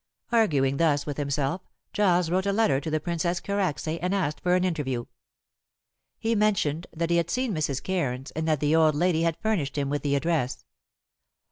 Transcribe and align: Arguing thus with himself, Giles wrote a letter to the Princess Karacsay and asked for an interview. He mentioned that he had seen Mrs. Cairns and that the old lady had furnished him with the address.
Arguing 0.31 0.77
thus 0.77 1.05
with 1.05 1.17
himself, 1.17 1.61
Giles 1.93 2.31
wrote 2.31 2.47
a 2.47 2.51
letter 2.51 2.81
to 2.81 2.89
the 2.89 2.99
Princess 2.99 3.39
Karacsay 3.39 3.99
and 4.01 4.15
asked 4.15 4.41
for 4.41 4.55
an 4.55 4.63
interview. 4.63 5.05
He 6.17 6.33
mentioned 6.33 6.87
that 6.91 7.11
he 7.11 7.17
had 7.17 7.29
seen 7.29 7.53
Mrs. 7.53 7.83
Cairns 7.83 8.31
and 8.31 8.47
that 8.47 8.61
the 8.61 8.75
old 8.75 8.95
lady 8.95 9.21
had 9.21 9.37
furnished 9.37 9.77
him 9.77 9.91
with 9.91 10.01
the 10.01 10.15
address. 10.15 10.65